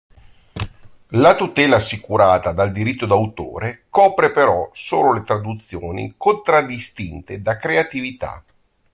[1.09, 8.43] La tutela assicurata dal diritto d'autore copre però solo le traduzioni contraddistinte da creatività.